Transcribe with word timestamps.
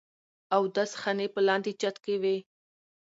اودس 0.55 0.91
خانې 1.01 1.27
پۀ 1.33 1.39
لاندې 1.47 1.71
چت 1.81 1.95
کښې 2.03 2.15
وې 2.21 2.35